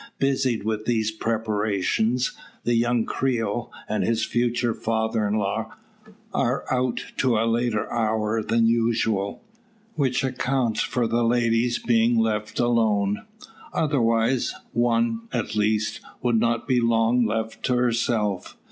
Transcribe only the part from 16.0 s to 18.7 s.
would not be long left to herself.